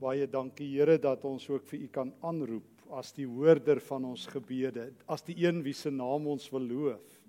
[0.00, 4.26] Baie dankie Here dat ons ook vir U kan aanroep as die hoorder van ons
[4.30, 7.20] gebede, as die een wie se naam ons wil loof.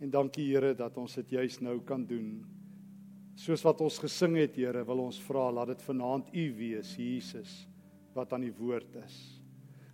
[0.00, 2.38] En dankie Here dat ons dit juis nou kan doen.
[3.36, 7.66] Soos wat ons gesing het Here, wil ons vra laat dit vanaand U wees, Jesus,
[8.16, 9.16] wat aan die woord is.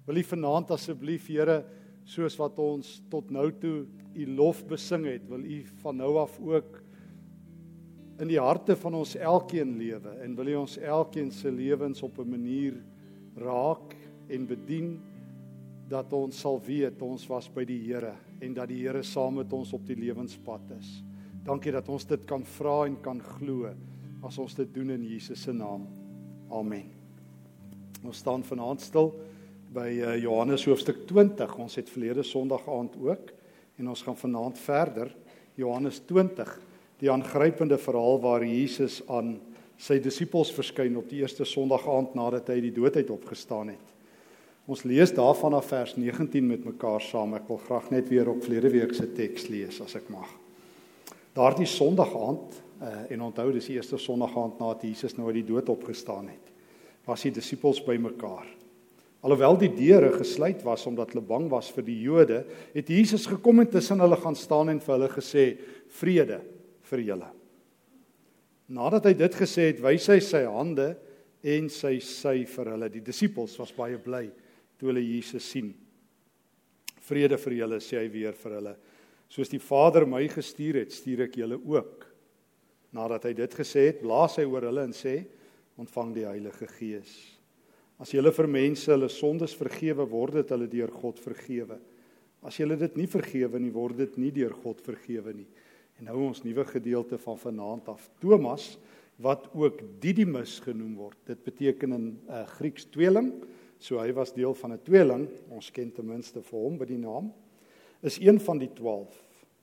[0.07, 1.63] Wil U vanaand asseblief Here,
[2.05, 3.83] soos wat ons tot nou toe
[4.13, 6.83] U lof besing het, wil U van nou af ook
[8.21, 12.19] in die harte van ons elkeen lewe en wil U ons elkeen se lewens op
[12.19, 12.75] 'n manier
[13.37, 13.97] raak
[14.29, 15.01] en bedien
[15.89, 19.53] dat ons sal weet ons was by die Here en dat die Here saam met
[19.53, 21.03] ons op die lewenspad is.
[21.45, 23.69] Dankie dat ons dit kan vra en kan glo
[24.23, 25.87] as ons dit doen in Jesus se naam.
[26.51, 26.91] Amen.
[28.05, 29.13] Ons staan vanaand stil
[29.73, 31.59] by eh, Johannes hoofstuk 20.
[31.59, 33.33] Ons het verlede Sondag aand ook
[33.79, 35.17] en ons gaan vanaand verder
[35.55, 36.72] Johannes 20
[37.03, 39.35] die aangrypende verhaal waar Jesus aan
[39.83, 43.89] sy disippels verskyn op die eerste Sondag aand nadat hy die doodheid opgestaan het.
[44.71, 47.35] Ons lees daarvan af vers 19 met mekaar saam.
[47.35, 50.31] Ek wil graag net weer op verlede week se teks lees as ek mag.
[51.35, 55.41] Daardie Sondag aand uh, en onthou dis die eerste Sondag aand nadat Jesus nou uit
[55.41, 56.55] die dood opgestaan het.
[57.09, 58.47] Was die disippels bymekaar.
[59.27, 63.63] Alhoewel die deure gesluit was omdat hulle bang was vir die Jode, het Jesus gekom
[63.63, 65.45] en tussen hulle gaan staan en vir hulle gesê:
[65.99, 66.39] "Vrede
[66.93, 67.31] vir julle.
[68.73, 70.93] Nadat hy dit gesê het, wys hy sy hande
[71.43, 72.89] en sy sy vir hulle.
[72.93, 74.29] Die disippels was baie bly
[74.79, 75.73] toe hulle Jesus sien.
[77.03, 78.75] Vrede vir julle sê hy weer vir hulle.
[79.33, 82.07] Soos die Vader my gestuur het, stuur ek julle ook.
[82.95, 85.23] Nadat hy dit gesê het, blaas hy oor hulle en sê:
[85.81, 87.13] "Ontvang die Heilige Gees.
[87.99, 91.79] As julle vir mense hulle sondes vergewe, word dit hulle deur God vergewe.
[92.43, 95.49] As julle dit nie vergewe nie, word dit nie deur God vergewe nie."
[96.03, 98.09] En nou ons nuwe gedeelte van vanaand af.
[98.19, 98.73] Thomas
[99.23, 101.15] wat ook Didimus genoem word.
[101.31, 103.29] Dit beteken in uh, Grieks tweeling.
[103.79, 105.29] So hy was deel van 'n tweeling.
[105.55, 107.31] Ons ken ten minste vir hom by die naam.
[108.03, 109.15] Is een van die 12.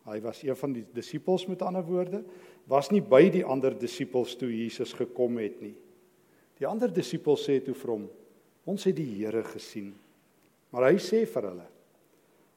[0.08, 2.24] Hy was een van die disippels met ander woorde,
[2.72, 5.76] was nie by die ander disippels toe Jesus gekom het nie.
[6.56, 8.10] Die ander disippels sê toe vir hom:
[8.64, 9.94] "Ons het die Here gesien."
[10.72, 11.68] Maar hy sê vir hulle: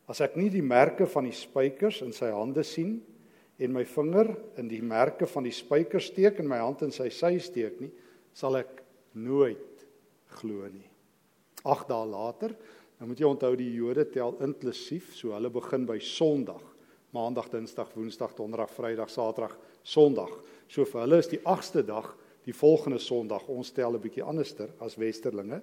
[0.06, 3.02] "As ek nie die merke van die spykers in sy hande sien
[3.58, 7.08] en my vinger in die merke van die spykers steek en my hand in sy
[7.12, 7.90] sy steek nie,
[8.34, 8.80] sal ek
[9.12, 9.84] nooit
[10.38, 10.88] glo nie.
[11.62, 12.54] 8 dae later,
[12.98, 16.62] nou moet jy onthou die Jode tel inklusief, so hulle begin by Sondag,
[17.12, 20.32] Maandag, Dinsdag, Woensdag, Donderdag, Vrydag, Saterdag, Sondag.
[20.72, 22.08] So vir hulle is die 8ste dag
[22.46, 23.44] die volgende Sondag.
[23.52, 25.60] Ons tel 'n bietjie anderster as Westerlinge.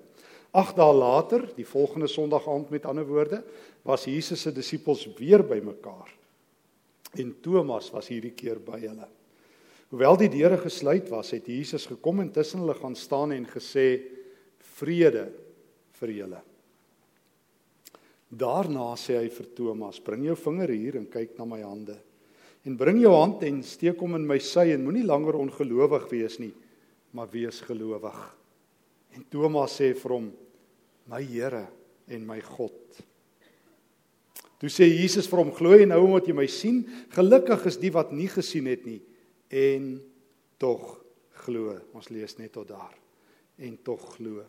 [0.53, 3.43] 8 dae later, die volgende Sondag aand met ander woorde,
[3.83, 6.18] was Jesus se disippels weer bymekaar.
[7.17, 9.07] En Thomas was hierdie keer by hulle.
[9.89, 14.01] Hoewel die deure gesluit was, het Jesus gekom en tussen hulle gaan staan en gesê:
[14.77, 15.31] "Vrede
[15.97, 16.41] vir julle."
[18.29, 21.97] Daarna sê hy vir Thomas: "Bring jou vinger hier en kyk na my hande.
[22.65, 26.39] En bring jou hand en steek hom in my sy en moenie langer ongelowig wees
[26.39, 26.53] nie,
[27.13, 28.35] maar wees gelowig."
[29.15, 30.31] En Thomas sê vir hom:
[31.07, 31.67] "My Here
[32.07, 33.08] en my God."
[34.59, 36.83] Toe sê Jesus vir hom: "Glo jy nou omdat jy my sien?
[37.15, 39.01] Gelukkig is die wat nie gesien het nie
[39.49, 40.01] en
[40.59, 40.99] tog
[41.45, 42.95] glo." Ons lees net tot daar.
[43.57, 44.43] En tog glo.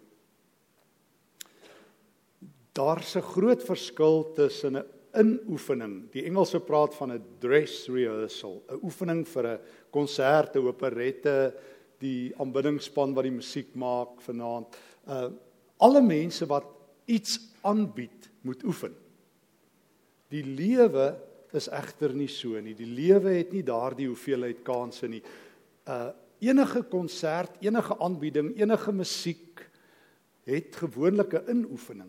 [2.75, 4.85] Daar's 'n groot verskil tussen 'n
[5.15, 6.11] inoefening.
[6.13, 9.61] Die Engelse praat van 'n dress rehearsal, 'n oefening vir 'n
[9.91, 11.55] konsert, 'n operette,
[11.99, 14.77] die aanbiddingspan wat die musiek maak vanaand.
[15.07, 15.31] Uh
[15.81, 16.65] alle mense wat
[17.07, 18.95] iets aanbied, moet oefen.
[20.31, 21.13] Die lewe
[21.57, 22.77] is egter nie so nie.
[22.79, 25.23] Die lewe het nie daardie hoeveelheid kansse nie.
[25.87, 26.11] Uh
[26.41, 29.61] enige konsert, enige aanbieding, enige musiek
[30.49, 32.09] het gewoonlik 'n inoefening.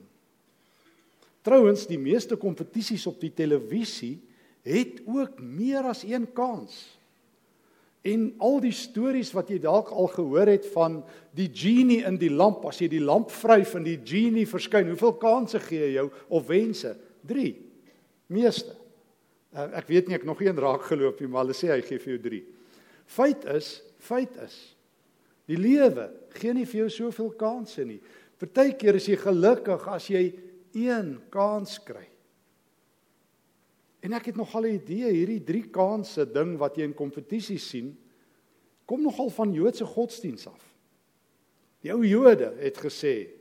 [1.44, 4.22] Trouwens, die meeste kompetisies op die televisie
[4.64, 6.98] het ook meer as een kans.
[8.02, 11.04] En al die stories wat jy dalk al gehoor het van
[11.36, 15.14] die genie in die lamp, as jy die lamp vryf en die genie verskyn, hoeveel
[15.14, 16.96] kansse gee hy jou of wense?
[17.28, 17.71] 3
[18.32, 18.76] meeste.
[19.52, 22.00] Uh, ek weet nie ek nog een raak geloop nie, maar hulle sê hy gee
[22.00, 22.42] vir jou 3.
[23.12, 24.56] Feit is, feit is.
[25.50, 26.08] Die lewe
[26.38, 28.00] gee nie vir jou soveel kansse nie.
[28.40, 30.24] Partykeer is jy gelukkig as jy
[30.78, 32.06] een kans kry.
[34.02, 37.98] En ek het nogal 'n idee hierdie 3 kansse ding wat jy in kompetisie sien,
[38.86, 40.64] kom nogal van Joodse godsdiens af.
[41.82, 43.41] Die ou Jode het gesê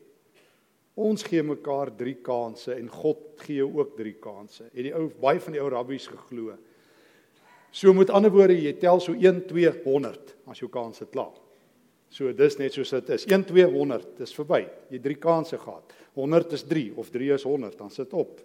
[1.01, 4.67] Ons gee mekaar 3 kansse en God gee ook 3 kansse.
[4.75, 6.57] Het die ou baie van die ou rabbies geglo.
[7.73, 11.37] So met ander woorde, jy tel so 1 200 as jou kanse klaar.
[12.11, 13.25] So dis net soos dit is.
[13.31, 14.65] 1 200, dis verby.
[14.91, 15.95] Jy drie kansse gehad.
[16.19, 18.41] 100 is 3 of 3 is 100, dan sit op.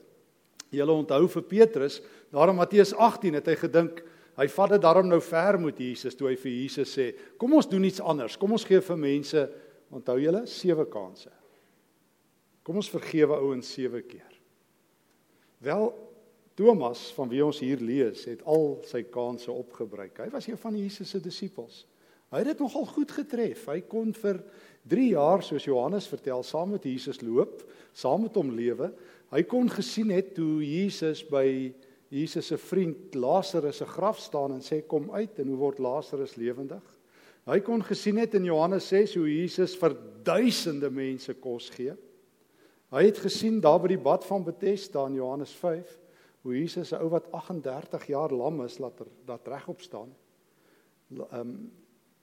[0.74, 2.00] Jy onthou vir Petrus,
[2.34, 4.04] daarom Matteus 18 het hy gedink
[4.36, 7.70] hy vat dit daarom nou ver met Jesus toe hy vir Jesus sê, "Kom ons
[7.70, 8.36] doen iets anders.
[8.36, 9.50] Kom ons gee vir mense,
[9.90, 11.32] onthou julle, sewe kansse."
[12.66, 14.34] Kom ons vergewe ouens sewe keer.
[15.62, 15.92] Wel
[16.58, 20.18] Thomas van wie ons hier lees, het al sy kansse opgebruik.
[20.24, 21.84] Hy was een van Jesus se disippels.
[22.34, 23.68] Hy het dit nogal goed getref.
[23.70, 24.40] Hy kon vir
[24.90, 27.62] 3 jaar soos Johannes vertel saam met Jesus loop,
[27.94, 28.90] saam met hom lewe.
[29.34, 31.46] Hy kon gesien het toe Jesus by
[32.14, 36.38] Jesus se vriend Lazarus se graf staan en sê kom uit en hoe word Lazarus
[36.40, 36.84] lewendig?
[37.46, 39.94] Hy kon gesien het in Johannes 6 hoe Jesus vir
[40.26, 41.94] duisende mense kos gee.
[42.94, 46.00] Hy het gesien daar by die bad van Bethesda in Johannes 5
[46.46, 50.14] hoe Jesus 'n ou wat 38 jaar lam is laat er, dat regop staan.
[51.10, 51.72] Ehm um,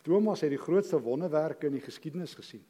[0.03, 2.65] Thomas het die grootste wonderwerke in die geskiedenis gesien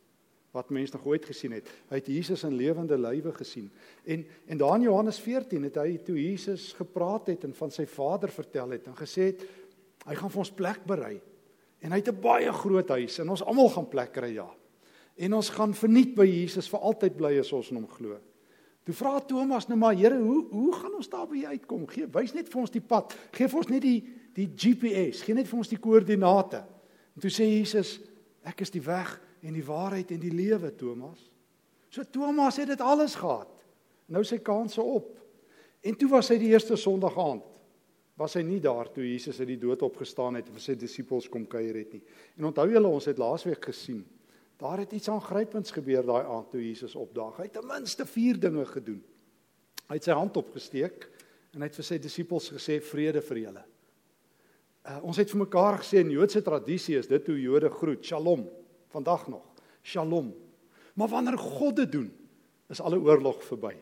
[0.52, 1.68] wat mense nog ooit gesien het.
[1.88, 3.70] Hy het Jesus in lewende lywe gesien.
[4.04, 7.86] En en daar in Johannes 14 het hy toe Jesus gepraat het en van sy
[7.88, 9.46] Vader vertel het en gesê het
[10.06, 11.20] hy gaan vir ons plek berei.
[11.80, 14.48] En hy het 'n baie groot huis en ons almal gaan plek kry ja.
[15.16, 18.18] En ons gaan verniet by Jesus vir altyd bly as ons in hom glo.
[18.82, 21.84] Toe vra Thomas nou maar Here, hoe hoe gaan ons daar by uitkom?
[21.90, 23.14] Gee wys net vir ons die pad.
[23.34, 23.98] Gee vir ons net die
[24.32, 25.20] die GPS.
[25.26, 26.62] Gee net vir ons die koördinate.
[27.12, 27.98] En toe sê Jesus,
[28.48, 29.12] ek is die weg
[29.44, 31.20] en die waarheid en die lewe, Thomas.
[31.92, 33.50] So Thomas het dit alles gehad.
[34.08, 35.18] Nou sy kanse op.
[35.84, 37.44] En toe was hy die eerste Sondag aand.
[38.18, 41.28] Was hy nie daar toe Jesus uit die dood opgestaan het en vir sy disippels
[41.32, 42.02] kom kuier het nie.
[42.38, 44.02] En onthou julle ons het laasweek gesien
[44.60, 47.37] Daar het iets aangrypends gebeur daai aand toe Jesus opdaag.
[47.37, 49.02] Hy het ten minste 4 dinge gedoen.
[49.88, 51.08] Hy het sy hand opgesteek
[51.52, 53.64] en hy het vir sy disippels gesê vrede vir julle.
[54.82, 58.49] Uh, ons het vir mekaar gesê in Joodse tradisie is dit hoe Jode groet, Shalom,
[58.90, 59.44] vandag nog.
[59.84, 60.32] Shalom.
[60.98, 62.08] Maar wanneer God dit doen,
[62.72, 63.76] is alle oorlog verby.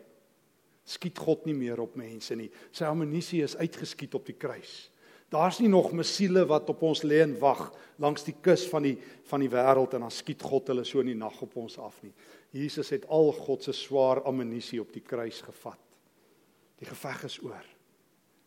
[0.85, 2.49] Skiet God nie meer op mense nie.
[2.75, 4.90] Sy ammunisie is uitgeskiet op die kruis.
[5.31, 7.69] Daar's nie nog missiele wat op ons lê en wag
[8.03, 8.97] langs die kus van die
[9.29, 12.01] van die wêreld en dan skiet God hulle so in die nag op ons af
[12.03, 12.11] nie.
[12.51, 15.79] Jesus het al God se swaar ammunisie op die kruis gevat.
[16.81, 17.63] Die geveg is oor.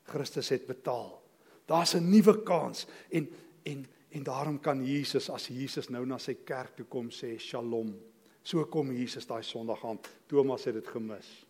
[0.05, 1.23] Christus het betaal.
[1.65, 3.31] Daar's 'n nuwe kans en
[3.63, 7.95] en en daarom kan Jesus as Jesus nou na sy kerk toe kom sê Shalom.
[8.43, 9.99] So kom Jesus daai Sondag aan.
[10.27, 11.47] Thomas het dit gemis.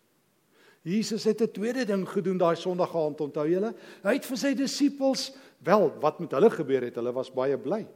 [0.85, 3.75] Jesus het 'n tweede ding gedoen daai Sondag aand, onthou julle?
[4.03, 7.87] Hy het vir sy disippels, wel, wat met hulle gebeur het, hulle was baie bly.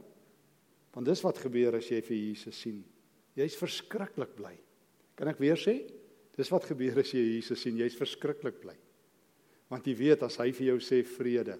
[0.93, 2.83] Want dis wat gebeur as jy vir Jesus sien.
[3.35, 4.57] Jy's verskriklik bly.
[5.15, 5.85] Kan ek weer sê?
[6.35, 8.75] Dis wat gebeur as jy Jesus sien, jy's verskriklik bly.
[9.69, 11.59] Want jy weet as hy vir jou sê vrede,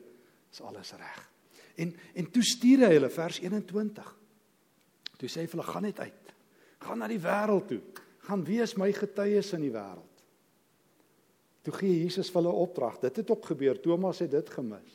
[0.51, 1.29] is alles reg.
[1.77, 4.15] En en toe stuur hy hulle vers 21.
[5.19, 6.33] Toe sê hy vir hulle gaan net uit.
[6.79, 7.81] Gaan na die wêreld toe.
[8.25, 10.08] Gaan wees my getuies in die wêreld.
[11.69, 12.97] Toe gee Jesus vir hulle opdrag.
[12.97, 13.77] Dit het ook gebeur.
[13.77, 14.93] Thomas het dit gemis.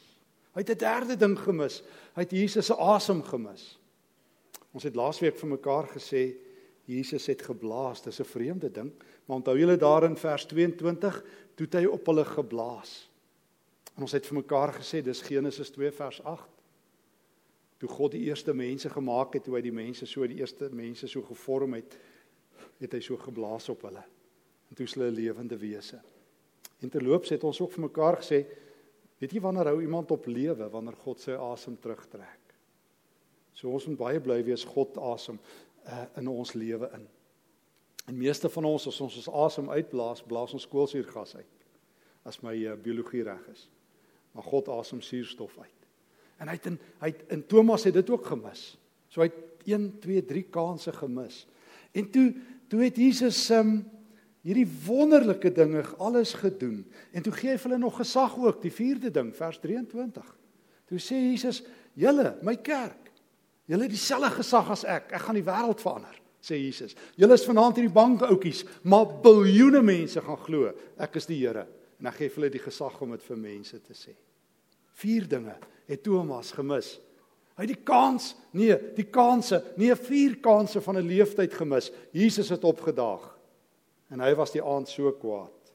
[0.55, 1.83] Hy het 'n derde ding gemis.
[2.15, 3.79] Hy het Jesus se asem gemis.
[4.73, 6.35] Ons het laasweek vir mekaar gesê
[6.85, 8.03] Jesus het geblaas.
[8.03, 8.93] Dis 'n vreemde ding,
[9.27, 11.25] maar onthou julle daar in vers 22,
[11.55, 13.11] toe hy op hulle geblaas.
[13.97, 16.49] En ons het vir mekaar gesê dis Genesis 2 vers 8.
[17.79, 21.07] Toe God die eerste mense gemaak het, toe hy die mense so die eerste mense
[21.07, 21.97] so gevorm het,
[22.79, 24.05] het hy so geblaas op hulle.
[24.69, 26.14] En toe is hulle lewende wese.
[26.83, 28.43] En terloops het ons ook vir mekaar gesê,
[29.21, 32.41] weet jy wanneer hou iemand op lewe wanneer God sy asem terugtrek?
[33.55, 37.07] So ons moet baie bly wees God asem uh, in ons lewe in.
[38.11, 41.69] En meeste van ons as ons ons asem uitblaas, blaas ons koolsuurgas uit.
[42.29, 43.69] As my uh, biologie reg is.
[44.35, 45.89] Maar God asem suurstof uit.
[46.43, 48.75] En hy het in hy het in Thomas het dit ook gemis.
[49.09, 51.45] So hy het 1 2 3 kansse gemis.
[51.95, 52.27] En toe
[52.69, 53.85] toe het Jesus um,
[54.45, 56.83] hierdie wonderlike dinge alles gedoen.
[57.13, 60.27] En toe gee hy hulle nog gesag ook, die vierde ding, vers 23.
[60.91, 61.63] Toe sê Jesus:
[61.95, 63.11] "Julle, my kerk,
[63.65, 65.13] julle het dieselfde gesag as ek.
[65.13, 66.95] Ek gaan die wêreld verander." sê Jesus.
[67.17, 71.67] Julle is vanaand hierdie banke oudjies, maar biljoene mense gaan glo ek is die Here
[72.01, 74.13] en ek gee hulle die gesag om dit vir mense te sê.
[75.01, 75.55] Vier dinge
[75.89, 76.99] het Thomas gemis.
[77.57, 81.93] Hy die kans, nee, die kanse, nee, vier kanse van 'n leeftyd gemis.
[82.13, 83.34] Jesus het opgedaag.
[84.15, 85.73] En hy was die aand so kwaad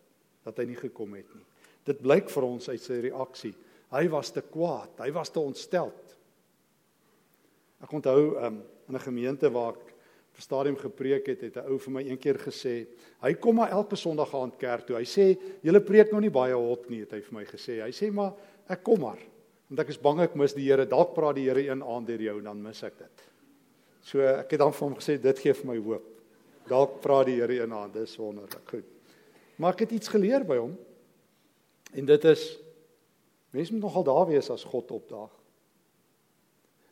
[0.47, 1.45] dat hy nie gekom het nie.
[1.87, 3.53] Dit blyk vir ons uit sy reaksie.
[3.91, 6.15] Hy was te kwaad, hy was te ontsteld.
[7.83, 9.95] Ek onthou um, in 'n gemeente waar ek
[10.39, 12.87] op stadium gepreek het, het 'n ou vir my een keer gesê,
[13.21, 14.95] hy kom maar elke Sondag aand kerk toe.
[14.95, 17.81] Hy sê, "Julle preek nou nie baie hot nie," het hy vir my gesê.
[17.81, 18.33] Hy sê, "Maar
[18.69, 19.19] ek kom maar,
[19.69, 20.85] want ek is bang ek mis die Here.
[20.85, 23.23] Dalk praat die Here een aand deur jou en dan mis ek dit."
[24.01, 26.18] So ek het dan vir hom gesê dit gee vir my hoop.
[26.69, 28.61] Dalk praat die Here een aan, dis wonderlik.
[28.69, 28.87] Goed.
[29.59, 30.77] Maar ek het iets geleer by hom.
[31.97, 32.45] En dit is
[33.49, 35.31] mense moet nogal daar wees as God opdaag.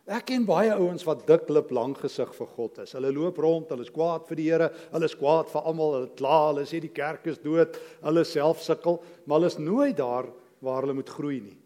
[0.08, 2.94] Ek ken baie ouens wat diklip lank gesig vir God is.
[2.96, 6.12] Hulle loop rond, hulle is kwaad vir die Here, hulle is kwaad vir almal, hulle
[6.16, 10.30] kla, hulle sê die kerk is dood, hulle self sukkel, maar hulle is nooit daar
[10.64, 11.58] waar hulle moet groei nie.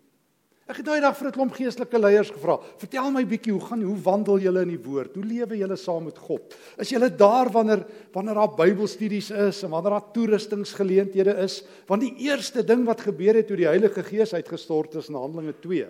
[0.72, 2.56] Ek het daai dag vir 'n klomp geestelike leiers gevra.
[2.80, 5.16] Vertel my bietjie, hoe gaan hoe wandel julle in die woord?
[5.16, 6.56] Hoe lewe julle saam met God?
[6.80, 11.64] Is julle daar wanneer wanneer daar Bybelstudies is en wanneer daar toerustingsgeleenthede is?
[11.88, 15.60] Want die eerste ding wat gebeur het toe die Heilige Gees uitgestort is in Handelinge
[15.60, 15.88] 2,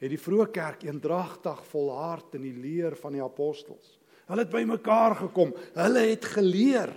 [0.00, 3.98] het die vroeë kerk eendragtig volhard in die leer van die apostels.
[4.26, 5.52] Hulle het bymekaar gekom.
[5.74, 6.94] Hulle het geleer.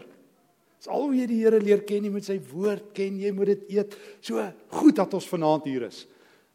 [0.80, 3.48] Dis al hoe jy die Here leer ken, jy moet sy woord ken, jy moet
[3.48, 3.98] dit eet.
[4.22, 4.40] So
[4.70, 6.08] goed dat ons vanaand hier is.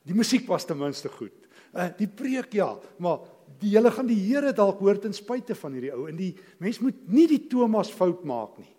[0.07, 1.35] Die musiek was ten minste goed.
[1.75, 2.71] Uh die preek ja,
[3.03, 3.27] maar
[3.61, 6.33] die hele gaan die Here dalk hoor ten spyte van hierdie ou en die
[6.63, 8.71] mens moet nie die Thomas fout maak nie.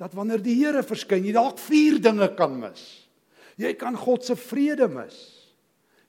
[0.00, 2.84] Dat wanneer die Here verskyn, jy dalk vier dinge kan mis.
[3.56, 5.16] Jy kan God se vrede mis.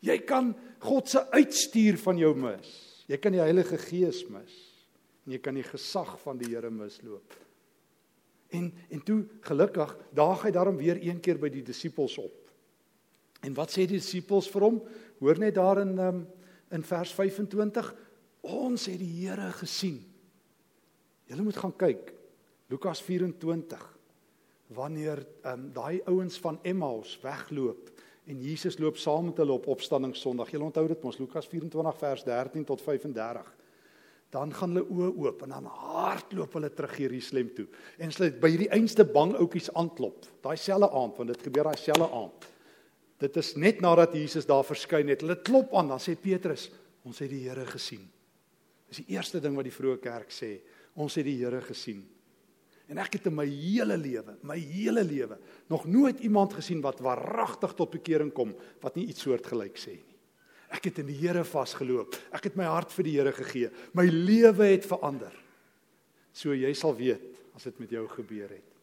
[0.04, 0.51] Jy kan
[0.84, 2.72] God se uitstuur van jou mis.
[3.08, 4.56] Jy kan die Heilige Gees mis.
[5.25, 7.36] En jy kan die gesag van die Here misloop.
[8.56, 12.47] En en toe gelukkig daag hy daarom weer een keer by die disippels op.
[13.46, 14.82] En wat sê die disippels vir hom?
[15.22, 16.25] Hoor net daar in um,
[16.74, 17.94] in vers 25,
[18.48, 20.01] ons het die Here gesien.
[21.27, 22.12] Julle moet gaan kyk.
[22.67, 23.84] Lukas 24.
[24.75, 27.94] Wanneer um, daai ouens van Emmaus wegloop
[28.27, 30.50] en Jesus loop saam met hulle op opstanningssondag.
[30.51, 33.53] Julle onthou dit mos Lukas 24 vers 13 tot 35.
[34.36, 37.70] Dan gaan hulle oë oop en dan hardloop hulle terug Jerusalem toe.
[37.96, 40.27] En hulle by hierdie einste bang ouetjies aanklop.
[40.44, 42.50] Daai selfe aand want dit gebeur daai selfe aand.
[43.21, 45.24] Dit is net nadat Jesus daar verskyn het.
[45.25, 46.67] Hulle klop aan, dan sê Petrus,
[47.07, 48.03] ons het die Here gesien.
[48.88, 50.59] Dis die eerste ding wat die vroeë kerk sê,
[51.01, 52.03] ons het die Here gesien.
[52.88, 55.36] En ek het in my hele lewe, my hele lewe,
[55.67, 60.15] nog nooit iemand gesien wat waaragtig tot bekering kom wat nie iets soortgelyk sê nie.
[60.71, 62.15] Ek het in die Here vasgeloop.
[62.36, 63.74] Ek het my hart vir die Here gegee.
[63.95, 65.36] My lewe het verander.
[66.36, 67.24] So jy sal weet
[67.57, 68.76] as dit met jou gebeur het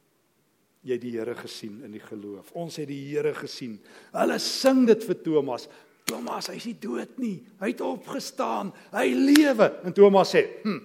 [0.85, 2.53] jy die Here gesien in die geloof.
[2.61, 3.79] Ons het die Here gesien.
[4.15, 5.69] Hulle sing dit vir Thomas.
[6.05, 7.39] Thomas, hy's nie dood nie.
[7.63, 8.73] Hy het opgestaan.
[8.93, 9.71] Hy lewe.
[9.85, 10.81] En Thomas sê, "Hm,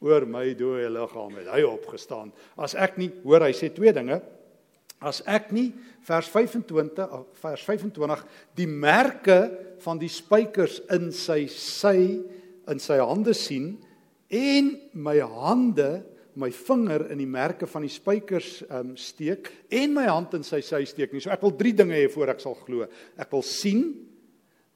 [0.00, 4.20] oor my dooie liggaam het hy opgestaan." As ek nie, hoor hy sê twee dinge.
[5.00, 8.24] As ek nie vers 25 vers 25
[8.56, 9.50] die merke
[9.84, 12.24] van die spykers in sy sy
[12.68, 13.78] in sy hande sien
[14.28, 16.04] en my hande
[16.38, 20.60] my vinger in die merke van die spykers um, steek en my hand in sy
[20.64, 21.22] sy steek nie.
[21.24, 22.86] So ek wil drie dinge hê voor ek sal glo.
[23.18, 23.82] Ek wil sien,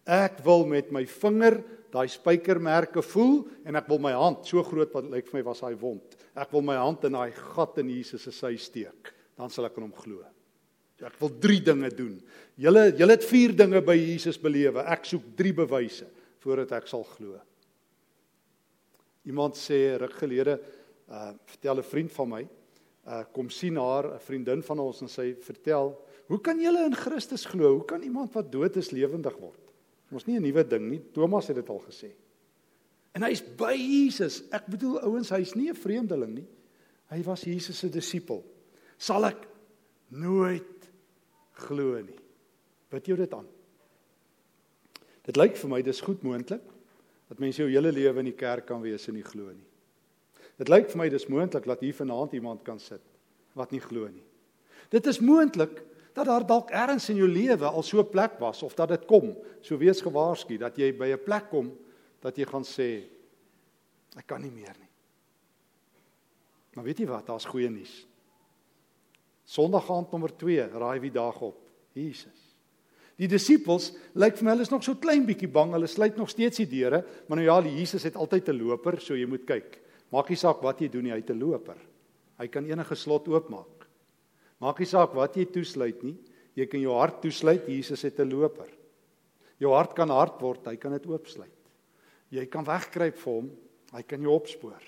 [0.02, 1.60] ek wil met my vinger
[1.92, 5.62] daai spykermerke voel en ek wil my hand so groot wat lyk vir my was
[5.62, 6.16] daai wond.
[6.34, 9.12] Ek wil my hand in daai gat in Jesus se sy steek.
[9.38, 10.22] Dan sal ek in hom glo.
[10.98, 12.16] So ek wil drie dinge doen.
[12.60, 14.84] Julle julle het vier dinge by Jesus belewe.
[14.88, 16.08] Ek soek drie bewyse
[16.42, 17.36] voordat ek sal glo.
[19.28, 20.56] Iemand sê ruk gelede
[21.12, 22.48] uh vertel 'n vriend van my.
[23.06, 26.94] Uh kom sien haar 'n vriendin van ons en sy vertel hoe kan jy in
[26.94, 27.74] Christus glo?
[27.74, 29.60] Hoe kan iemand wat dood is lewendig word?
[30.10, 31.02] Ons nie 'n nuwe ding nie.
[31.12, 32.12] Thomas het dit al gesê.
[33.12, 34.42] En hy's by Jesus.
[34.50, 36.48] Ek bedoel ouens hy's nie 'n vreemdeling nie.
[37.10, 38.44] Hy was Jesus se disipel
[38.96, 39.48] sal ek
[40.08, 40.90] nooit
[41.52, 42.18] glo nie.
[42.90, 43.48] Bid jou dit aan.
[45.24, 46.62] Dit lyk vir my dis goed moontlik
[47.28, 49.71] dat mense jou hele lewe in die kerk kan wees en nie glo nie
[50.60, 53.02] Dit lyk vir my dis moontlik dat hier vanaand iemand kan sit
[53.56, 54.24] wat nie glo nie.
[54.92, 55.82] Dit is moontlik
[56.16, 59.04] dat daar dalk ergens in jou lewe al so 'n plek was of dat dit
[59.06, 59.36] kom.
[59.60, 61.72] So wees gewaarsku dat jy by 'n plek kom
[62.20, 63.04] dat jy gaan sê
[64.16, 64.88] ek kan nie meer nie.
[66.74, 67.26] Maar weet jy wat?
[67.26, 68.06] Daar's goeie nuus.
[69.44, 71.58] Sondag aand nommer 2, raai wie daag op?
[71.92, 72.54] Jesus.
[73.16, 75.72] Die disippels lyk vir my hulle is nog so klein bietjie bang.
[75.72, 79.00] Hulle sluit nog steeds die deure, maar nou ja, die Jesus het altyd 'n loper,
[79.00, 79.81] so jy moet kyk.
[80.12, 81.78] Maak nie saak wat jy doen nie, hy het 'n loper.
[82.38, 83.88] Hy kan enige slot oopmaak.
[84.60, 86.16] Maak nie saak wat jy toesluit nie,
[86.54, 88.68] jy kan jou hart toesluit, Jesus het 'n loper.
[89.58, 91.70] Jou hart kan hard word, hy kan dit oopsluit.
[92.30, 93.50] Jy kan wegkruip vir hom,
[93.92, 94.82] hy kan jou opspoor.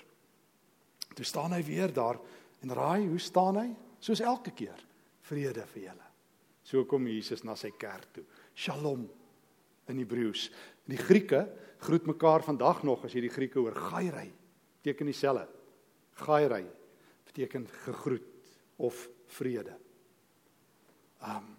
[1.15, 2.19] Toe staan hy weer daar
[2.61, 3.75] en raai, hoe staan hy?
[3.99, 4.79] Soos elke keer,
[5.21, 6.07] vrede vir julle.
[6.63, 8.23] So kom Jesus na sy kerk toe.
[8.53, 9.09] Shalom
[9.87, 10.51] in Hebreëus.
[10.87, 14.31] Die Grieke groet mekaar vandag nog as jy die Grieke hoor, gairai
[14.85, 15.47] beteken dieselfde.
[16.21, 16.65] Gairai
[17.25, 18.21] beteken gegroet
[18.77, 19.73] of vrede.
[21.25, 21.53] Um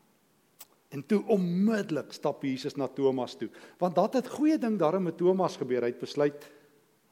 [0.95, 5.17] en toe onmiddellik stap Jesus na Thomas toe, want dat het goeie ding daarom met
[5.19, 5.83] Thomas gebeur.
[5.83, 6.47] Hy het besluit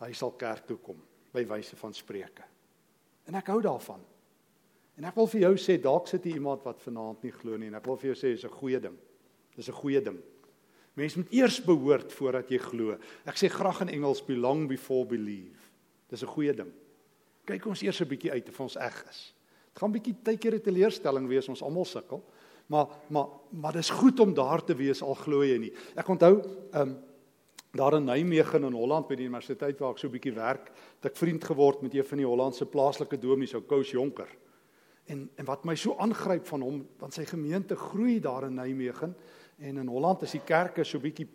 [0.01, 1.01] hy sal kerk toe kom
[1.35, 2.47] by wyse van spreuke.
[3.27, 4.01] En ek hou daarvan.
[4.97, 7.69] En ek wil vir jou sê dalk sit hier iemand wat vanaand nie glo nie
[7.69, 8.97] en ek wil vir jou sê dis 'n goeie ding.
[9.57, 10.23] Dis 'n goeie ding.
[10.95, 12.97] Mens moet eers behoort voordat jy glo.
[13.27, 15.64] Ek sê graag in Engels belong before believe.
[16.15, 16.71] Dis 'n goeie ding.
[17.45, 19.35] Kyk ons eers 'n bietjie uit of ons eg is.
[19.73, 22.23] Dit gaan bietjie tydjie 'n teleurstelling wees ons almal sukkel.
[22.67, 25.73] Maar maar maar dis goed om daar te wees al glo jy nie.
[25.97, 26.41] Ek onthou
[26.73, 26.97] ehm um,
[27.75, 31.11] daar in Nijmegen in Holland by die universiteit waar ek so 'n bietjie werk, het
[31.11, 34.29] ek vriend geword met een van die Hollandse plaaslike dominees, ou Kous Jonker.
[35.07, 39.17] En en wat my so aangryp van hom, want sy gemeente groei daar in Nijmegen
[39.59, 41.29] en in Holland is die kerke so bietjie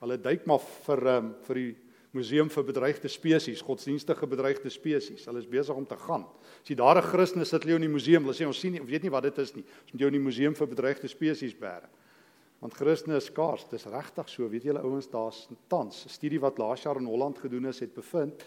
[0.00, 1.76] hulle duik maar vir um, vir die
[2.16, 5.26] museum vir bedreigde spesies, godsdienstige bedreigde spesies.
[5.28, 6.24] Hulle is besig om te gaan.
[6.62, 8.80] As jy daar 'n Christen sit, lê in die museum, hulle sê ons sien nie,
[8.80, 9.64] weet nie wat dit is nie.
[9.84, 11.88] Ons moet jou in die museum vir bedreigde spesies bære.
[12.60, 13.68] Want Christene is skaars.
[13.70, 14.48] Dis regtig so.
[14.48, 17.94] Weet julle ouens, daar's tans 'n studie wat laas jaar in Holland gedoen is, het
[17.94, 18.44] bevind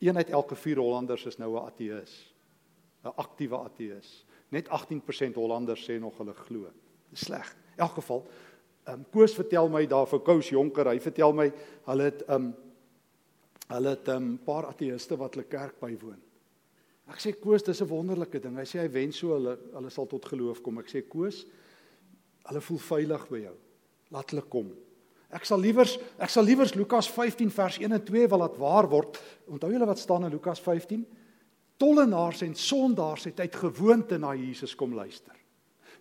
[0.00, 2.34] een uit elke 4 Hollanders is nou 'n ateïs.
[3.04, 4.24] 'n Aktiewe ateïs.
[4.48, 6.70] Net 18% Hollanders sê nog hulle glo.
[7.10, 7.56] Dis sleg.
[7.76, 8.26] In elk geval,
[8.84, 11.52] ehm um, Koos vertel my daar vir Kous Jonker, hy vertel my
[11.86, 12.54] hulle het ehm um,
[13.72, 16.20] hulle het 'n um, ehm, paar ateïste wat hulle kerk bywoon.
[17.08, 18.56] Ek sê Koos, dis 'n wonderlike ding.
[18.56, 20.78] Hy sê hy wens so hulle hulle sal tot geloof kom.
[20.78, 21.46] Ek sê Koos,
[22.48, 23.54] Hulle voel veilig by jou.
[24.14, 24.72] Laat hulle kom.
[25.32, 28.88] Ek sal liewers ek sal liewers Lukas 15 vers 1 en 2 wil laat waar
[28.90, 29.20] word.
[29.48, 31.06] Onthou julle wat staan in Lukas 15?
[31.80, 35.34] Tollenaars en sondaars het uit gewoonte na Jesus kom luister.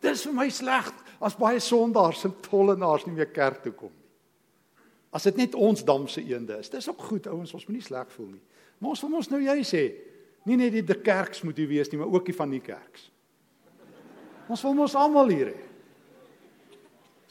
[0.02, 0.90] Dis vir my sleg
[1.22, 3.94] as baie sondaars en tollenaars nie meer kerk toe kom.
[5.12, 6.70] As dit net ons damse eende is.
[6.72, 8.44] Dis ook goed ouens, ons moenie sleg voel nie.
[8.80, 9.82] Maar ons wil ons nou jy sê,
[10.48, 13.10] nie net die, die kerks moet hier wees nie, maar ook die van die kerks.
[14.52, 15.60] Ons wil mos almal hier hê.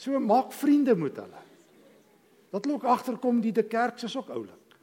[0.00, 1.42] So maak vriende met hulle.
[2.50, 4.76] Dat hulle ook agterkom die de kerk is ook oulik.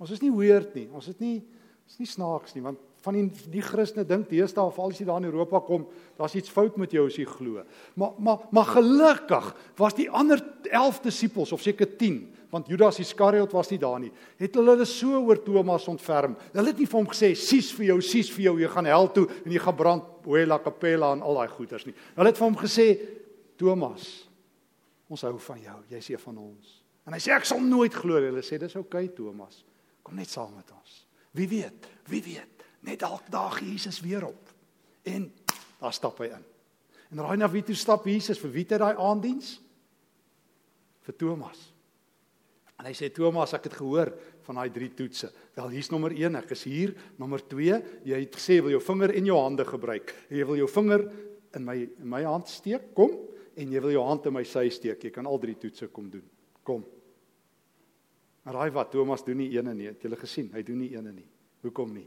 [0.00, 0.86] Ons is nie weird nie.
[0.92, 1.38] Ons is nie
[1.86, 5.04] is nie snaaks nie want van die die Christene dink deesdae of al as jy
[5.06, 5.84] daar in Europa kom,
[6.18, 7.62] daar's iets fout met jou as jy glo.
[7.94, 12.18] Maar maar maar gelukkig was die ander 11 disippels of seker 10,
[12.56, 14.12] want Judas Iskariot was nie daar nie.
[14.40, 16.34] Het hulle hulle so oor Thomas ontferm.
[16.54, 19.12] Hulle het nie vir hom gesê sies vir jou, sies vir jou, jy gaan hel
[19.14, 21.94] toe en jy gaan brand, hoela kapella en al daai goeters nie.
[22.16, 22.88] Hulle het vir hom gesê
[23.56, 24.26] Thomas,
[25.12, 25.76] Ons hou van jou.
[25.92, 26.72] Jy's een van ons.
[27.06, 28.30] En hy sê ek sal nooit glo nie.
[28.32, 29.62] Hulle sê dis oukei okay, Thomas.
[30.06, 30.98] Kom net saam met ons.
[31.36, 31.86] Wie weet?
[32.10, 32.66] Wie weet?
[32.86, 34.50] Net dalk daag Jesus weer op.
[35.06, 35.28] En
[35.78, 36.44] daar stap hy in.
[37.14, 38.40] En raai na wie toe stap Jesus?
[38.42, 39.56] Vir wie het hy daai aandiens?
[41.06, 41.60] Vir Thomas.
[42.76, 44.10] En hy sê Thomas, ek het gehoor
[44.44, 45.30] van daai drie toetse.
[45.56, 46.92] Wel, hier's nommer 1, ek is hier.
[47.20, 50.12] Nommer 2, jy het gesê wil jou vinger in jou hande gebruik.
[50.28, 51.06] Jy wil jou vinger
[51.56, 52.90] in my in my hand steek.
[52.96, 53.14] Kom
[53.56, 56.10] en jy wil jou hand in my sy steek, jy kan al drie toetse kom
[56.12, 56.26] doen.
[56.66, 56.84] Kom.
[58.44, 59.88] Maar raai wat Thomas doen nie eene nie.
[59.88, 60.52] Het jy gesien?
[60.52, 61.26] Hy doen nie eene nie.
[61.64, 62.06] Hoekom nie?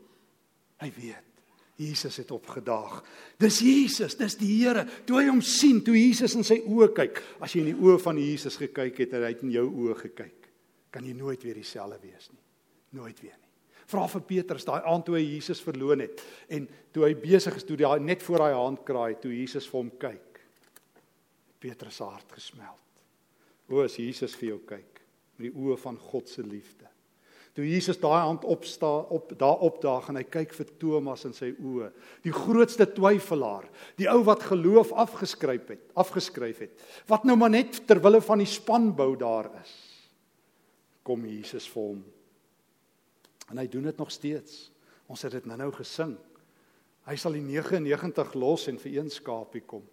[0.79, 1.25] Hy weet.
[1.79, 2.99] Jesus het opgedaag.
[3.39, 4.85] Dis Jesus, dis die Here.
[5.07, 7.99] Toe hy hom sien, toe Jesus in sy oë kyk, as jy in die oë
[8.03, 10.38] van Jesus gekyk het en hy het in jou oë gekyk,
[10.93, 12.43] kan jy nooit weer dieselfde wees nie.
[12.99, 13.49] Nooit weer nie.
[13.89, 16.21] Vra vir Petrus daai aand toe hy Jesus verloon het
[16.53, 19.79] en toe hy besig is toe hy net voor daai hand kraai, toe Jesus vir
[19.79, 20.43] hom kyk.
[21.59, 22.85] Petrus se hart gesmeld.
[23.69, 25.01] O, as Jesus vir jou kyk
[25.39, 26.85] met die oë van God se liefde.
[27.57, 31.49] Toe Jesus daai hand opstaan op daar opdaag en hy kyk vir Thomas in sy
[31.57, 31.89] oë,
[32.23, 33.65] die grootste twyfelaar,
[33.97, 38.43] die ou wat geloof afgeskryf het, afgeskryf het, wat nou maar net ter wille van
[38.43, 39.73] die spanbou daar is.
[41.09, 42.01] Kom Jesus vir hom.
[43.49, 44.67] En hy doen dit nog steeds.
[45.09, 46.13] Ons het dit nou-nou gesing.
[47.09, 49.87] Hy sal die 99 los en vir een skaapie kom.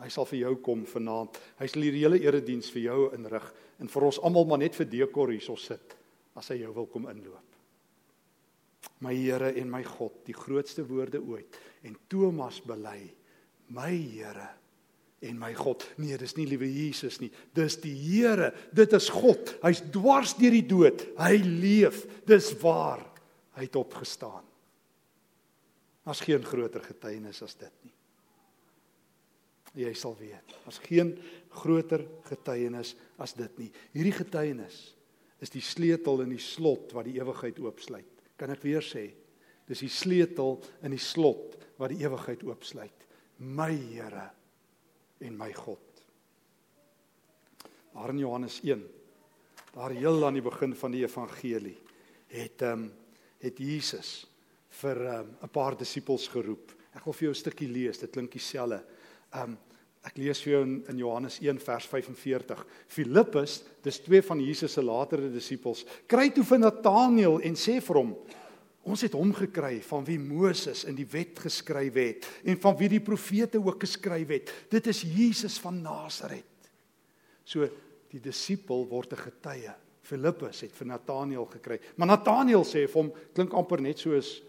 [0.00, 1.36] Hy sal vir jou kom vanaand.
[1.60, 3.44] Hy sal hierdie hele erediens vir jou inrig
[3.80, 5.96] en vir ons almal maar net vir dekor hierso sit
[6.36, 7.44] as hy jou wil kom inloop.
[9.04, 11.56] My Here en my God, die grootste woorde ooit.
[11.84, 13.10] En Thomas bely,
[13.76, 14.48] my Here
[15.24, 15.86] en my God.
[16.00, 17.30] Nee, dis nie liewe Jesus nie.
[17.56, 18.52] Dis die Here.
[18.76, 19.54] Dit is God.
[19.62, 21.06] Hy's dwars deur die dood.
[21.18, 22.04] Hy leef.
[22.28, 23.00] Dis waar.
[23.56, 24.44] Hy het opgestaan.
[26.06, 27.96] Daar's geen groter getuienis as dit nie
[29.76, 30.56] jy sal weet.
[30.68, 31.14] As geen
[31.60, 33.70] groter getuienis as dit nie.
[33.96, 34.78] Hierdie getuienis
[35.44, 38.24] is die sleutel in die slot wat die ewigheid oopsluit.
[38.40, 39.10] Kan ek weer sê?
[39.68, 43.06] Dis die sleutel in die slot wat die ewigheid oopsluit.
[43.42, 44.30] My Here
[45.18, 45.78] en my God.
[47.92, 48.82] Daar in Johannes 1,
[49.74, 51.78] daar heel aan die begin van die evangelie,
[52.28, 52.92] het ehm um,
[53.38, 54.26] het Jesus
[54.80, 56.72] vir ehm um, 'n paar disippels geroep.
[56.94, 58.84] Ek wil vir jou 'n stukkie lees, dit klink dieselfde.
[59.32, 59.58] Ehm um,
[60.06, 62.60] Ek lees vir jou in, in Johannes 1 vers 45.
[62.94, 67.98] Filippus, dis twee van Jesus se latere disippels, kry toe vir Nataneel en sê vir
[67.98, 68.12] hom:
[68.86, 72.88] "Ons het hom gekry van wie Moses in die wet geskryf het en van wie
[72.88, 74.52] die profete ook geskryf het.
[74.70, 76.70] Dit is Jesus van Nasaret."
[77.44, 77.68] So
[78.10, 79.74] die disipel word 'n getuie.
[80.06, 81.80] Filippus het vir Nataneel gekry.
[81.96, 84.42] Maar Nataneel sê vir hom, klink amper net soos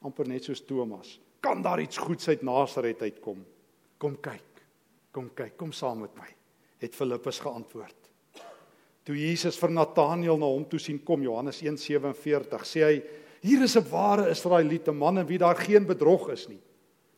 [0.00, 1.18] amper net soos Thomas.
[1.40, 3.44] Kan daar iets goeds uit Nasaret uitkom?
[3.98, 4.62] Kom kyk.
[5.10, 6.28] Kom kyk, kom saam met my,
[6.78, 7.96] het Filippus geantwoord.
[9.04, 13.02] Toe Jesus vir Nataneel na hom toe sien kom, Johannes 1:47, sê hy:
[13.40, 16.60] "Hier is 'n ware Israeliete man in wie daar geen bedrog is nie."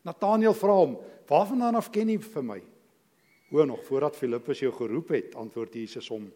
[0.02, 2.62] Nataneel vra hom: "Waarvandaan af ken jy vir my?"
[3.52, 6.32] O, nog voordat Filippus jou geroep het, antwoord Jesus hom: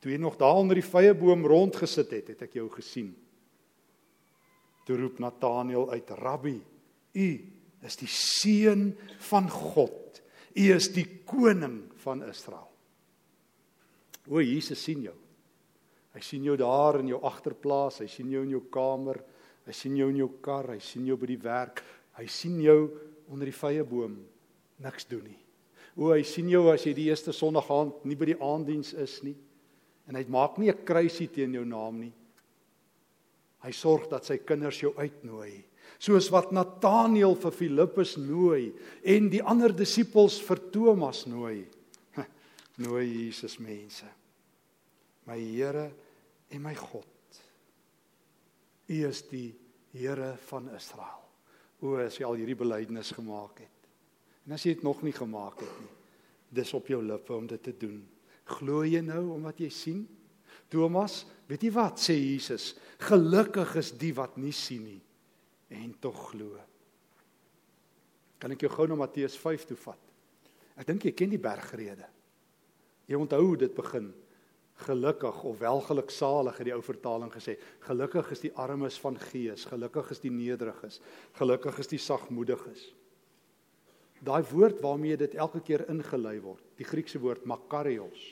[0.00, 3.16] "Toe jy nog daar onder die vrye boom rondgesit het, het ek jou gesien."
[4.86, 6.62] Toe roep Nataneel uit: "Rabbi,
[7.12, 10.04] u is die seun van God."
[10.54, 12.68] U is die koning van Israel.
[14.30, 15.16] O Jesus sien jou.
[16.14, 19.18] Hy sien jou daar in jou agterplaas, hy sien jou in jou kamer,
[19.66, 21.82] hy sien jou in jou kar, hy sien jou by die werk,
[22.18, 22.78] hy sien jou
[23.32, 24.20] onder die vrye boom
[24.84, 25.40] niks doen nie.
[25.98, 29.20] O hy sien jou as jy die eerste Sondag aand nie by die aanddiens is
[29.26, 29.36] nie
[30.04, 32.12] en hy maak nie 'n kruisie teen jou naam nie.
[33.64, 35.64] Hy sorg dat sy kinders jou uitnooi
[35.98, 38.72] soos wat Nataneel vir Filippus nooi
[39.04, 41.64] en die ander disippels vir Thomas nooi.
[42.84, 44.06] Nooi Jesus mense.
[45.26, 45.92] My Here
[46.48, 47.40] en my God.
[48.86, 49.54] U is die
[49.94, 51.20] Here van Israel.
[51.78, 53.86] O, as jy al hierdie belydenis gemaak het.
[54.42, 55.92] En as jy dit nog nie gemaak het nie,
[56.58, 58.00] dis op jou lippe om dit te doen.
[58.56, 60.02] Glo jy nou om wat jy sien?
[60.72, 62.72] Thomas, weet jy wat sê Jesus?
[63.06, 65.00] Gelukkig is die wat nie sien nie
[65.74, 66.58] en tog glo.
[68.42, 70.10] Kan ek jou gou na Matteus 5 toe vat?
[70.78, 72.06] Ek dink jy ken die bergrede.
[73.08, 74.10] Jy onthou hoe dit begin.
[74.74, 77.54] Gelukkig of welgeluksalig het die ou vertaling gesê.
[77.86, 81.00] Gelukkig is die armes van gees, gelukkig is die nederiges,
[81.38, 82.88] gelukkig is die sagmoediges.
[84.24, 88.22] Daai woord waarmee dit elke keer ingelei word, die Griekse woord makarios.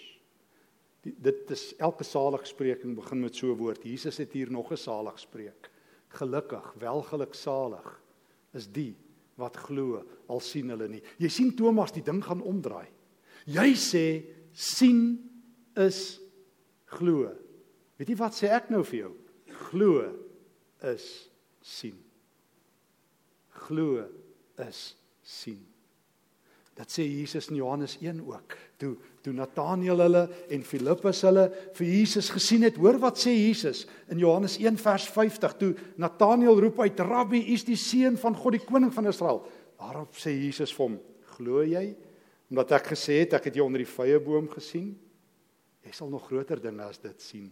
[1.02, 3.85] Die, dit is elke saligspreking begin met so 'n woord.
[3.85, 5.70] Jesus het hier nog 'n saligspreek
[6.18, 7.88] gelukkig, welgeluksalig
[8.57, 8.92] is die
[9.40, 11.02] wat glo al sien hulle nie.
[11.20, 12.88] Jy sien Thomas die ding gaan omdraai.
[13.48, 14.07] Jy sê
[14.52, 15.16] sien
[15.81, 16.20] is
[16.96, 17.33] glo.
[17.98, 19.12] Weet jy wat sê ek nou vir jou?
[19.68, 20.07] Glo
[20.92, 21.05] is
[21.62, 21.98] sien.
[23.66, 24.02] Glo
[24.62, 25.61] is sien.
[26.72, 28.57] Dat sê Jesus in Johannes 1 ook.
[28.81, 31.44] Toe toe Nataneel hulle en Filippus hulle
[31.76, 35.59] vir Jesus gesien het, hoor wat sê Jesus in Johannes 1 vers 50.
[35.61, 39.44] Toe Nataneel roep uit: "Rabbi, is die seun van God, die koning van Israel."
[39.78, 40.98] Daarop sê Jesus vir hom:
[41.37, 41.94] "Glo jy
[42.50, 44.98] omdat ek gesê het ek het jou onder die vrye boom gesien?
[45.83, 47.51] Jy sal nog groter dinge as dit sien."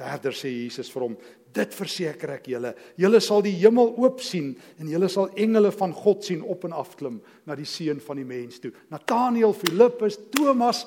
[0.00, 1.16] Verder sê Jesus vir hom:
[1.52, 5.92] "Dit verseker ek julle, julle sal die hemel oop sien en julle sal engele van
[5.92, 10.18] God sien op en af klim na die seun van die mens toe." Nataneel, Filippus,
[10.30, 10.86] Thomas,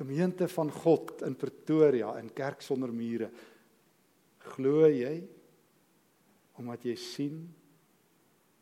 [0.00, 3.30] gemeente van God in Pretoria in kerk sonder mure.
[4.56, 5.20] Glo jy
[6.60, 7.54] omdat jy sien?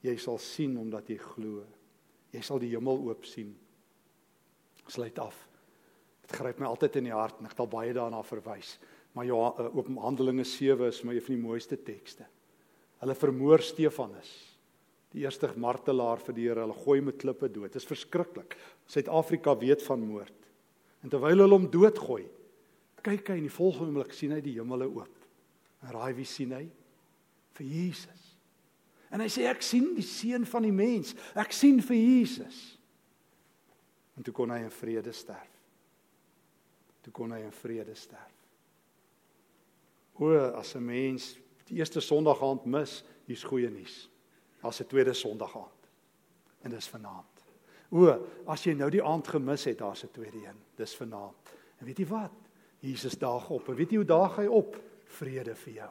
[0.02, 1.64] Jy sal sien omdat jy glo.
[2.34, 3.54] Jy sal die hemel oop sien.
[4.88, 5.48] Sluit af.
[6.28, 8.74] Dit gryp my altyd in die hart en ek het al baie daarna verwys.
[9.16, 12.26] Maar ja, eh, Openhandelinge 7 is my een van die mooiste tekste.
[13.00, 14.30] Hulle vermoor Stefanus,
[15.14, 16.66] die eerste martelaar vir die Here.
[16.66, 17.72] Hulle gooi met klippe dood.
[17.72, 18.56] Dit is verskriklik.
[18.86, 20.34] Suid-Afrika weet van moord.
[21.02, 22.26] En terwyl hulle hom doodgooi,
[23.02, 25.28] kyk hy in die volgende oomblik sien hy die hemele oop.
[25.86, 26.66] En raai wie sien hy?
[27.56, 28.24] Vir Jesus.
[29.14, 31.14] En hy sê ek sien die seun van die mens.
[31.38, 32.58] Ek sien vir Jesus.
[34.18, 35.57] En toe kon hy in vrede sterf.
[37.00, 38.34] Toe kon hy in vrede sterf.
[40.18, 44.10] O, as 'n mens die eerste Sondag aand mis, hier's goeie nuus.
[44.62, 45.88] Daar's 'n tweede Sondag aand.
[46.62, 47.44] En dis vanaand.
[47.90, 50.56] O, as jy nou die aand gemis het, daar's 'n tweede een.
[50.76, 51.54] Dis vanaand.
[51.78, 52.32] En weet jy wat?
[52.80, 53.68] Jesus daag op.
[53.68, 54.76] En weet jy hoe daag hy op?
[55.04, 55.90] Vrede vir jou.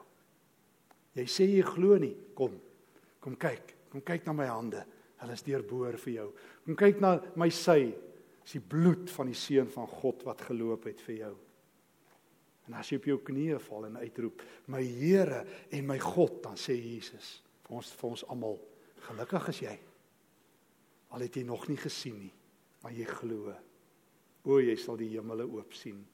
[1.13, 2.15] Jy sê jy glo nie.
[2.33, 2.59] Kom.
[3.19, 3.75] Kom kyk.
[3.89, 4.85] Kom kyk na my hande.
[5.17, 6.27] Hulle is deurboor vir jou.
[6.65, 7.95] Kom kyk na my sy.
[8.47, 11.33] Dis die bloed van die seun van God wat geloop het vir jou.
[12.69, 16.55] En as jy op jou knieë val en uitroep, "My Here en my God," dan
[16.55, 18.59] sê Jesus vir ons vir ons almal,
[18.99, 19.79] "Gelukkig is jy."
[21.11, 22.33] Al het jy nog nie gesien nie,
[22.81, 23.53] maar jy glo.
[24.45, 26.07] O, jy sal die hemele oop sien.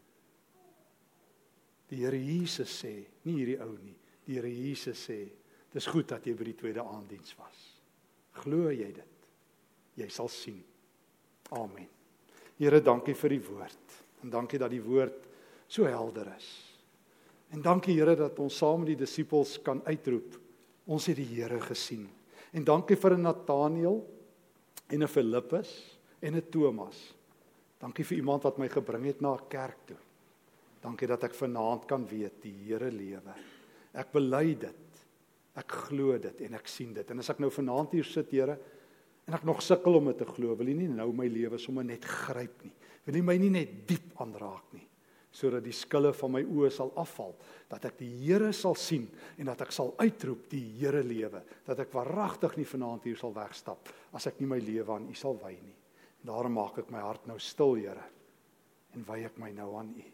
[1.88, 3.96] Die Here Jesus sê, nie hierdie ou nie.
[4.26, 5.30] Die Here Jesus sê,
[5.72, 7.82] "Dis goed dat jy by die tweede aanddiens was."
[8.32, 9.28] Glo jy dit?
[9.98, 10.64] Jy sal sien.
[11.52, 11.93] Amen.
[12.58, 13.98] Here, dankie vir die woord.
[14.24, 15.28] En dankie dat die woord
[15.68, 16.50] so helder is.
[17.54, 20.40] En dankie Here dat ons saam met die disippels kan uitroep,
[20.90, 22.08] ons het die Here gesien.
[22.54, 24.04] En dankie vir 'n Nathaniel
[24.90, 27.14] en 'n Filippus en 'n Thomas.
[27.80, 29.98] Dankie vir iemand wat my gebring het na 'n kerk toe.
[30.82, 33.34] Dankie dat ek vanaand kan weet die Here lewe.
[33.94, 35.06] Ek bely dit.
[35.56, 37.10] Ek glo dit en ek sien dit.
[37.12, 38.58] En as ek nou vanaand hier sit, Here,
[39.28, 41.86] en ek nog sukkel om dit te glo, wil U nie nou my lewe sommer
[41.88, 42.74] net gryp nie.
[43.08, 44.88] Wil U my nie net diep aanraak nie
[45.34, 47.34] sodat die skille van my oë sal afval,
[47.72, 49.08] dat ek die Here sal sien
[49.42, 53.34] en dat ek sal uitroep die Here lewe, dat ek waaragtig nie vanaand hier sal
[53.34, 55.74] wegstap as ek nie my lewe aan U sal wy nie.
[56.24, 58.06] Daarom maak ek my hart nou stil, Here,
[58.94, 60.06] en wy ek my nou aan U.